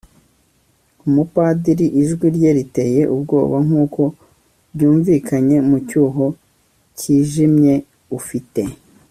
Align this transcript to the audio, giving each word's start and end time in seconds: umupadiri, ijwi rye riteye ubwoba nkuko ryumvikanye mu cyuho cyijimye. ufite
umupadiri, 1.07 1.85
ijwi 2.01 2.25
rye 2.35 2.49
riteye 2.57 3.01
ubwoba 3.15 3.55
nkuko 3.65 4.01
ryumvikanye 4.73 5.57
mu 5.69 5.77
cyuho 5.87 6.25
cyijimye. 6.97 7.75
ufite 8.19 8.61